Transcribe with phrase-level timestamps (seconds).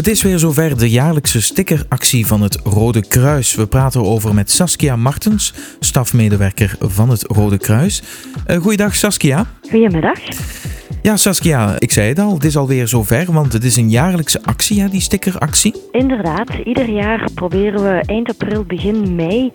[0.00, 3.54] Het is weer zover de jaarlijkse stickeractie van het Rode Kruis.
[3.54, 8.02] We praten over met Saskia Martens, stafmedewerker van het Rode Kruis.
[8.46, 9.46] Uh, goeiedag Saskia.
[9.70, 10.18] Goedemiddag.
[11.02, 14.42] Ja, Saskia, ik zei het al, het is alweer zover, want het is een jaarlijkse
[14.42, 15.74] actie, hè, die stickeractie.
[15.92, 19.50] Inderdaad, ieder jaar proberen we eind april, begin mei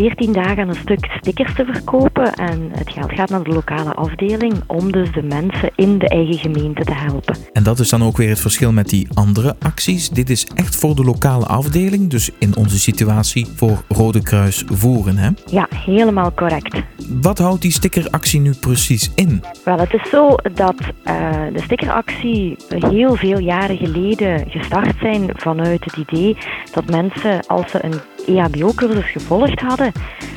[0.00, 2.32] 14 dagen een stuk stickers te verkopen.
[2.34, 6.38] En het geld gaat naar de lokale afdeling om dus de mensen in de eigen
[6.38, 7.36] gemeente te helpen.
[7.52, 10.08] En dat is dan ook weer het verschil met die andere acties.
[10.08, 15.16] Dit is echt voor de lokale afdeling, dus in onze situatie voor Rode Kruis Voeren,
[15.16, 15.28] hè?
[15.46, 16.82] Ja, helemaal correct.
[17.20, 19.42] Wat houdt die stickeractie nu precies in?
[19.64, 25.84] Wel, het is zo dat uh, de stickeractie heel veel jaren geleden gestart zijn vanuit
[25.84, 26.36] het idee
[26.72, 29.92] dat mensen als ze een EHBO-cursus gevolgd hadden,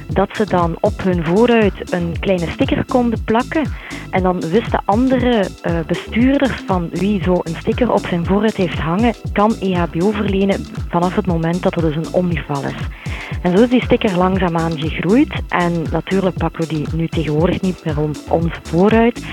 [0.08, 3.68] dat ze dan op hun vooruit een kleine sticker konden plakken.
[4.10, 8.80] En dan wisten andere uh, bestuurders van wie zo een sticker op zijn vooruit heeft
[8.80, 12.88] hangen, kan EHBO verlenen vanaf het moment dat er dus een ongeval is.
[13.42, 15.34] En zo is die sticker langzaamaan gegroeid.
[15.48, 19.26] En natuurlijk pakken we die nu tegenwoordig niet meer om ons vooruit.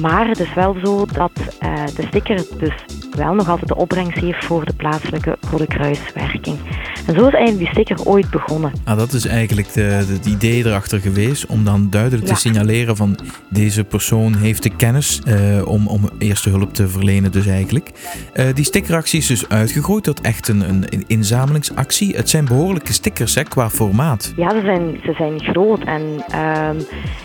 [0.00, 2.74] Maar het is wel zo dat uh, de sticker dus
[3.10, 6.58] wel nog altijd de opbrengst heeft voor de plaatselijke Rode Kruiswerking.
[7.06, 8.72] En zo is eigenlijk die sticker ooit begonnen.
[8.84, 13.18] Ah, dat is eigenlijk de, het idee erachter geweest om dan duidelijk te signaleren van
[13.48, 17.90] deze persoon heeft de kennis uh, om, om eerste hulp te verlenen dus eigenlijk.
[18.34, 22.16] Uh, die stickeractie is dus uitgegroeid tot echt een, een, inzamelingsactie.
[22.16, 24.32] Het zijn behoorlijke stickers hè, qua formaat.
[24.36, 26.02] Ja, ze zijn, ze zijn groot en
[26.34, 26.68] uh,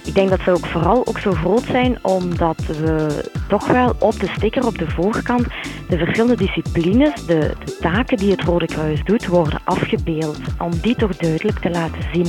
[0.05, 4.19] ik denk dat ze ook vooral ook zo groot zijn omdat we toch wel op
[4.19, 5.47] de sticker op de voorkant
[5.89, 10.39] de verschillende disciplines, de, de taken die het Rode Kruis doet, worden afgebeeld.
[10.59, 12.27] Om die toch duidelijk te laten zien.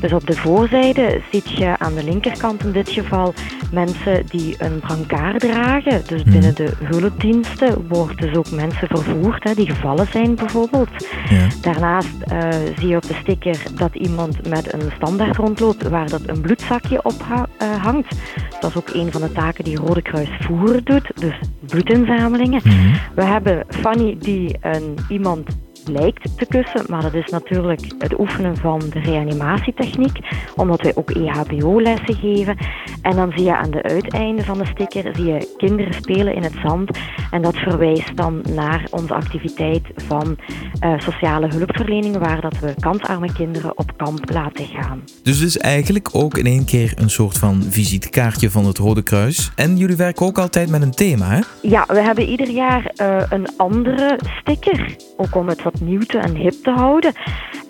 [0.00, 3.34] Dus op de voorzijde ziet je aan de linkerkant in dit geval
[3.72, 6.02] mensen die een brancard dragen.
[6.06, 6.30] Dus mhm.
[6.30, 10.88] binnen de hulpdiensten worden dus ook mensen vervoerd hè, die gevallen zijn bijvoorbeeld.
[11.28, 11.46] Ja.
[11.62, 12.48] Daarnaast uh,
[12.78, 17.04] zie je op de sticker dat iemand met een standaard rondloopt waar dat een bloedzakje
[17.04, 18.16] op ha uh, hangt.
[18.60, 22.60] Dat is ook een van de taken die Rode Kruis voeren doet, dus bloedinzamelingen.
[22.64, 25.48] Mm We hebben Fanny die een, iemand
[25.84, 30.18] lijkt te kussen, maar dat is natuurlijk het oefenen van de reanimatietechniek,
[30.56, 32.56] omdat wij ook EHBO-lessen geven.
[33.02, 36.42] En dan zie je aan de uiteinden van de sticker zie je kinderen spelen in
[36.42, 36.98] het zand
[37.30, 40.38] en dat verwijst dan naar onze activiteit van
[40.84, 45.02] uh, sociale hulpverlening, waar dat we kansarme kinderen op kamp laten gaan.
[45.22, 49.02] Dus het is eigenlijk ook in één keer een soort van visitekaartje van het Rode
[49.02, 49.52] Kruis.
[49.56, 51.40] En jullie werken ook altijd met een thema, hè?
[51.62, 56.18] Ja, we hebben ieder jaar uh, een andere sticker, ook om het wat nieuw te
[56.18, 57.12] en hip te houden.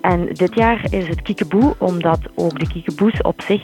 [0.01, 3.61] En dit jaar is het kiekeboe, omdat ook de kiekeboes op zich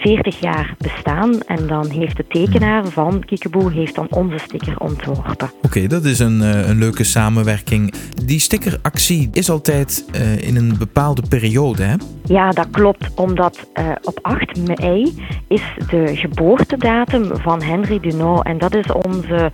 [0.00, 1.40] 40 jaar bestaan.
[1.40, 5.50] En dan heeft de tekenaar van Kiekeboe heeft dan onze sticker ontworpen.
[5.62, 7.94] Oké, dat is een, uh, een leuke samenwerking.
[8.24, 11.94] Die stickeractie is altijd uh, in een bepaalde periode, hè?
[12.24, 13.14] Ja, dat klopt.
[13.14, 15.14] Omdat uh, op 8 mei
[15.48, 18.44] is de geboortedatum van Henry Dunant.
[18.44, 19.52] En dat is onze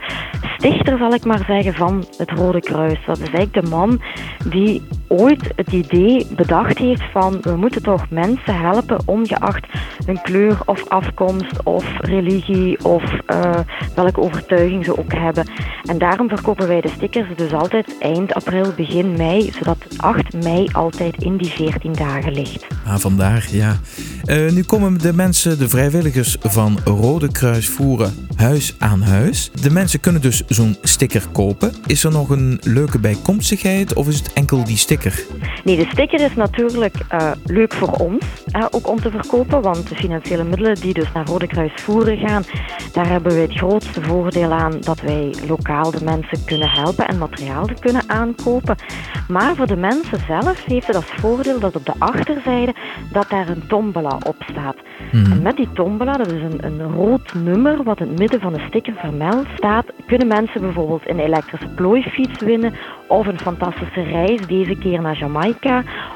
[0.58, 2.98] stichter, zal ik maar zeggen, van het Rode Kruis.
[3.06, 4.00] Dat is eigenlijk de man
[4.44, 9.66] die ooit het idee bedacht heeft van we moeten toch mensen helpen ongeacht
[10.06, 13.58] hun kleur of afkomst of religie of uh,
[13.94, 15.48] welke overtuiging ze ook hebben.
[15.84, 20.68] En daarom verkopen wij de stickers dus altijd eind april, begin mei, zodat 8 mei
[20.72, 22.66] altijd in die 14 dagen ligt.
[22.86, 23.76] Ah, vandaar, ja.
[24.24, 29.50] Uh, nu komen de mensen, de vrijwilligers van Rode Kruis voeren huis aan huis.
[29.62, 31.72] De mensen kunnen dus zo'n sticker kopen.
[31.86, 35.24] Is er nog een leuke bijkomstigheid of is het enkel die sticker?
[35.66, 38.24] Nee, de sticker is natuurlijk uh, leuk voor ons,
[38.56, 42.18] uh, ook om te verkopen, want de financiële middelen die dus naar Rode Kruis voeren
[42.18, 42.42] gaan,
[42.92, 47.18] daar hebben wij het grootste voordeel aan dat wij lokaal de mensen kunnen helpen en
[47.18, 48.76] materiaal kunnen aankopen.
[49.28, 52.74] Maar voor de mensen zelf heeft het als voordeel dat op de achterzijde
[53.12, 54.76] dat daar een tombola op staat.
[55.12, 55.24] Mm.
[55.32, 58.52] En met die tombola, dat is een, een rood nummer wat in het midden van
[58.52, 62.74] de sticker vermeld staat, kunnen mensen bijvoorbeeld een elektrische plooifiets winnen
[63.08, 65.54] of een fantastische reis, deze keer naar Jamaica,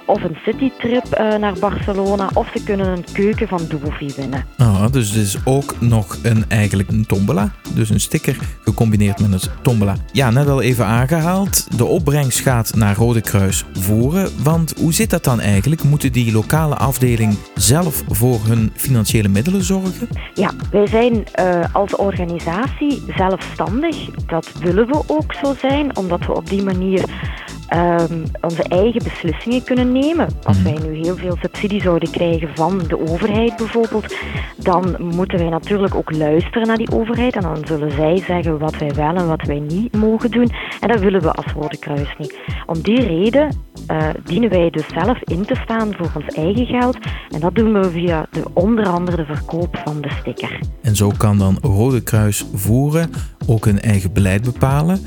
[0.07, 4.45] of een citytrip uh, naar Barcelona, of ze kunnen een keuken van Dovi winnen.
[4.59, 9.33] Ah, dus het is ook nog een, eigenlijk een tombola, dus een sticker gecombineerd met
[9.33, 9.97] een tombola.
[10.13, 15.11] Ja, net al even aangehaald, de opbrengst gaat naar Rode Kruis voeren, want hoe zit
[15.11, 15.83] dat dan eigenlijk?
[15.83, 20.09] Moeten die lokale afdeling zelf voor hun financiële middelen zorgen?
[20.35, 23.97] Ja, wij zijn uh, als organisatie zelfstandig.
[24.27, 27.05] Dat willen we ook zo zijn, omdat we op die manier
[27.71, 30.29] ehm, onze eigen beslissingen kunnen nemen.
[30.43, 30.73] Als mhm.
[30.73, 34.15] wij nu heel veel subsidie zouden krijgen van de overheid bijvoorbeeld,
[34.57, 38.79] dan moeten wij natuurlijk ook luisteren naar die overheid en dan zullen zij zeggen wat
[38.79, 40.51] wij wel en wat wij niet mogen doen.
[40.81, 42.39] En dat willen we als Rode Kruis niet.
[42.67, 43.57] Om die reden
[43.91, 46.99] uh, dienen wij dus zelf in te staan voor ons eigen geld.
[47.31, 50.59] En dat doen we via de, onder andere de verkoop van de sticker.
[50.83, 53.11] En zo kan dan Rode Kruis voeren
[53.47, 55.01] ook een eigen beleid bepalen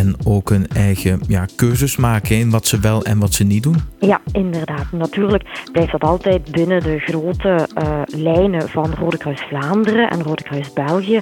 [0.00, 3.62] en ook een eigen ja, keuzes maken in wat ze wel en wat ze niet
[3.62, 3.76] doen?
[3.98, 4.92] Ja, inderdaad.
[4.92, 10.42] Natuurlijk blijft dat altijd binnen de grote uh, lijnen van Rode Kruis Vlaanderen en Rode
[10.42, 11.20] Kruis België.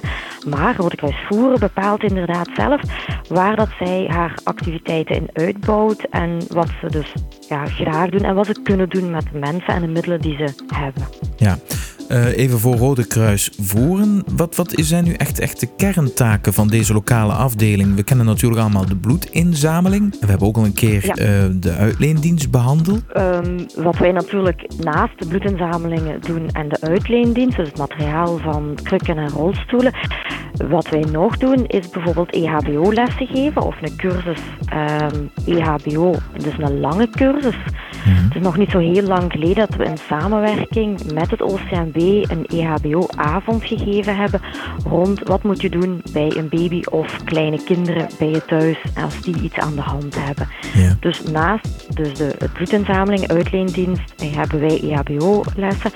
[0.49, 2.81] Maar Rode Kruis Voeren bepaalt inderdaad zelf
[3.29, 7.13] waar dat zij haar activiteiten in uitbouwt en wat ze dus
[7.49, 10.35] ja, graag doen en wat ze kunnen doen met de mensen en de middelen die
[10.35, 11.03] ze hebben.
[11.37, 11.57] Ja.
[12.11, 14.23] Uh, even voor Rode Kruis voeren.
[14.35, 17.95] Wat, wat zijn nu echt, echt de kerntaken van deze lokale afdeling?
[17.95, 20.19] We kennen natuurlijk allemaal de bloedinzameling.
[20.19, 21.15] We hebben ook al een keer ja.
[21.15, 23.03] uh, de uitleendienst behandeld.
[23.17, 28.77] Um, wat wij natuurlijk naast de bloedinzamelingen doen en de uitleendienst, dus het materiaal van
[28.83, 29.93] krukken en rolstoelen.
[30.69, 34.39] Wat wij nog doen is bijvoorbeeld EHBO-lessen geven of een cursus
[34.73, 36.15] um, EHBO.
[36.37, 37.55] Dus een lange cursus.
[38.09, 38.23] Mhm.
[38.23, 41.97] Het is nog niet zo heel lang geleden dat we in samenwerking met het OCMW
[42.31, 44.41] een EHBO-avond gegeven hebben
[44.85, 49.21] rond wat moet je doen bij een baby of kleine kinderen bij je thuis als
[49.21, 50.47] die iets aan de hand hebben.
[50.73, 50.95] Ja.
[50.99, 55.91] Dus naast dus de het bloedinzameling, uitleendienst, hebben wij EHBO-lessen.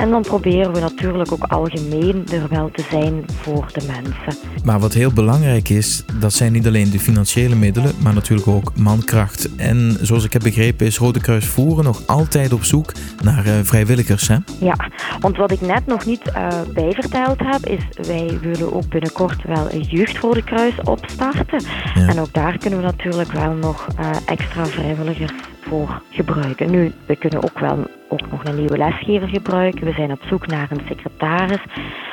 [0.00, 4.40] En dan proberen we natuurlijk ook algemeen er wel te zijn voor de mensen.
[4.64, 8.76] Maar wat heel belangrijk is, dat zijn niet alleen de financiële middelen, maar natuurlijk ook
[8.76, 9.56] mankracht.
[9.56, 12.92] En zoals ik heb begrepen is Rode Kruis Voeren nog altijd op zoek
[13.22, 14.28] naar uh, vrijwilligers.
[14.28, 14.36] Hè?
[14.60, 14.74] Ja,
[15.20, 19.72] want wat ik net nog niet uh, bijverteld heb, is wij willen ook binnenkort wel
[19.72, 21.64] een jeugdrode kruis opstarten.
[21.94, 26.70] En ook daar kunnen we natuurlijk wel nog uh, extra vrijwilligers voor gebruiken.
[26.70, 29.86] Nu, we kunnen ook wel ook nog een nieuwe lesgever gebruiken.
[29.86, 31.62] We zijn op zoek naar een secretaris.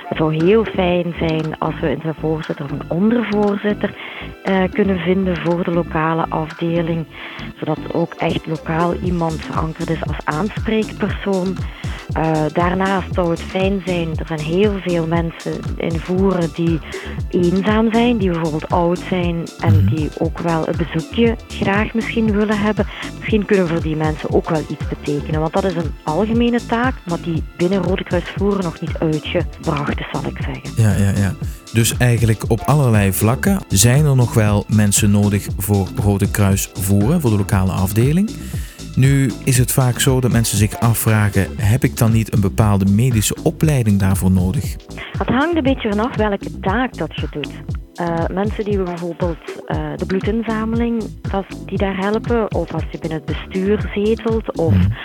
[0.08, 3.96] Het zou heel fijn zijn als we een voorzitter of een ondervoorzitter
[4.46, 7.06] uh, kunnen vinden voor de lokale afdeling.
[7.60, 11.56] Zodat ook echt lokaal iemand verankerd is als aanspreekpersoon.
[12.18, 16.80] Uh, daarnaast zou het fijn zijn, er zijn heel veel mensen in Voeren die
[17.30, 19.96] eenzaam zijn, die bijvoorbeeld oud zijn en mhm.
[19.96, 22.86] die ook wel een bezoekje graag misschien willen hebben.
[23.18, 26.66] Misschien kunnen we voor die mensen ook wel iets betekenen, want dat is een algemene
[26.66, 30.84] taak, maar die binnen Rode Kruis Voeren nog niet uitgebracht is, zal ik zeggen.
[30.84, 31.34] Ja, ja, ja.
[31.74, 37.22] Dus eigenlijk op allerlei vlakken zijn er nog wel mensen nodig voor Rode Kruis Voeren,
[37.22, 38.32] voor de lokale afdeling.
[38.98, 42.86] Nu is het vaak zo dat mensen zich afvragen: heb ik dan niet een bepaalde
[42.86, 44.76] medische opleiding daarvoor nodig?
[45.18, 47.52] Het hangt een beetje vanaf welke taak dat je doet.
[48.02, 51.04] Uh, mensen die bijvoorbeeld uh, de bloedinzameling,
[51.66, 54.96] die daar helpen, of als je binnen het bestuur zetelt, of hmm.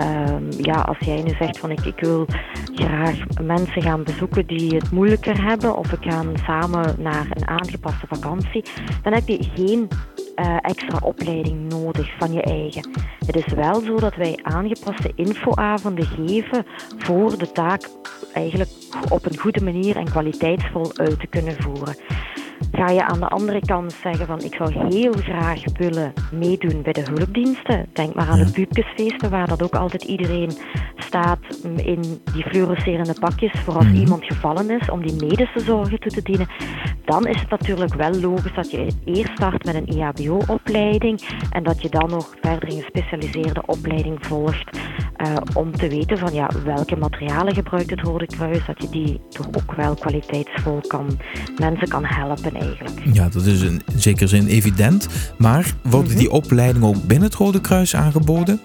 [0.00, 2.26] Um, ja, als jij nu zegt van ik, ik wil
[2.74, 8.06] graag mensen gaan bezoeken die het moeilijker hebben, of we gaan samen naar een aangepaste
[8.08, 8.64] vakantie,
[9.02, 9.88] dan heb je geen
[10.40, 12.90] uh, extra opleiding nodig van je eigen.
[13.26, 16.66] Het is wel zo dat wij aangepaste infoavonden geven
[16.98, 17.88] voor de taak
[18.32, 18.70] eigenlijk
[19.08, 21.96] op een goede manier en kwaliteitsvol uit te kunnen voeren.
[22.72, 26.92] Ga je aan de andere kant zeggen van ik zou heel graag willen meedoen bij
[26.92, 27.88] de hulpdiensten.
[27.92, 30.50] Denk maar aan de puupjesfeesten waar dat ook altijd iedereen
[30.96, 31.38] staat
[31.76, 32.00] in
[32.32, 33.94] die fluorescerende pakjes voor als mhm.
[33.94, 36.48] iemand gevallen is om die medische zorgen toe te dienen.
[37.10, 41.20] Dan is het natuurlijk wel logisch dat je eerst start met een EHBO-opleiding
[41.50, 44.78] en dat je dan nog verder een gespecialiseerde opleiding volgt
[45.22, 49.20] uh, om te weten van ja, welke materialen gebruikt het Rode Kruis, dat je die
[49.28, 51.18] toch ook wel kwaliteitsvol kan,
[51.58, 53.00] mensen kan helpen eigenlijk.
[53.12, 56.36] Ja, dat is in zekere zin evident, maar worden die mhm.
[56.36, 58.60] opleidingen ook binnen het Rode Kruis aangeboden?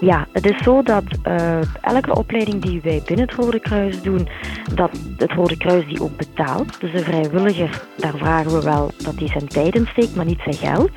[0.00, 4.28] Ja, het is zo dat uh, elke opleiding die wij binnen het Rode Kruis doen,
[4.74, 6.80] dat het Rode Kruis die ook betaalt.
[6.80, 10.40] Dus de vrijwilliger, daar vragen we wel dat hij zijn tijd in steekt, maar niet
[10.44, 10.90] zijn geld.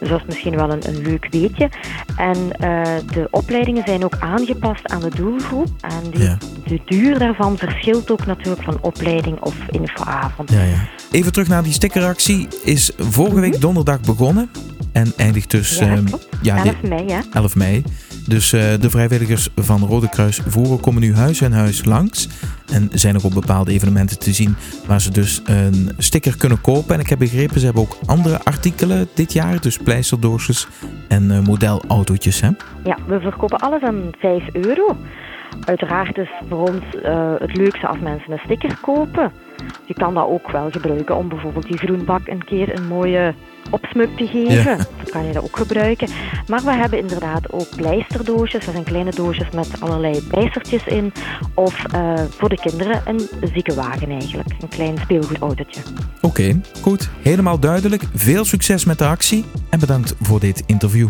[0.00, 1.70] Dus dat is misschien wel een, een leuk weetje.
[2.16, 5.68] En uh, de opleidingen zijn ook aangepast aan de doelgroep.
[5.80, 10.50] En die, de duur daarvan verschilt ook natuurlijk van opleiding of infoavond.
[10.50, 10.88] Ja, ja.
[11.10, 12.48] Even terug naar die stickeractie.
[12.64, 14.50] Is vorige week donderdag begonnen.
[14.94, 15.78] En eindigt dus...
[15.78, 16.04] Ja, um,
[16.42, 17.22] ja, 11 mei, ja.
[17.32, 17.82] 11 mei.
[18.26, 22.28] Dus uh, de vrijwilligers van Rode Kruis Voeren komen nu huis en huis langs.
[22.72, 26.94] En zijn ook op bepaalde evenementen te zien waar ze dus een sticker kunnen kopen.
[26.94, 29.60] En ik heb begrepen, ze hebben ook andere artikelen dit jaar.
[29.60, 30.68] Dus pleisterdoosjes
[31.08, 32.40] en uh, modelautootjes.
[32.40, 32.48] Hè?
[32.84, 34.96] Ja, we verkopen alles aan 5 euro.
[35.64, 39.32] Uiteraard is voor ons uh, het leukste als mensen een sticker kopen.
[39.84, 43.34] Je kan dat ook wel gebruiken om bijvoorbeeld die groenbak een keer een mooie
[43.70, 44.78] opsmuk te geven.
[45.12, 46.08] kan je dat ook gebruiken.
[46.46, 48.64] Maar we hebben inderdaad ook pleisterdoosjes.
[48.64, 51.12] Dat zijn kleine doosjes met allerlei bijstertjes in.
[51.54, 54.48] Of uh, voor de kinderen een ziekenwagen eigenlijk.
[54.60, 55.80] Een klein speelgoedautootje.
[56.20, 57.10] Oké, goed.
[57.22, 58.02] Helemaal duidelijk.
[58.14, 61.08] Veel succes met de actie en bedankt voor dit interview.